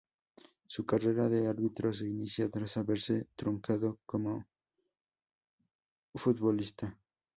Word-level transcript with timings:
Su 0.65 0.83
carrera 0.83 1.29
de 1.29 1.45
árbitro 1.45 1.93
se 1.93 2.07
inicia 2.07 2.49
tras 2.49 2.75
haberse 2.75 3.27
truncado 3.35 3.87
una 3.89 3.99
como 4.07 4.47
futbolista. 6.15 6.97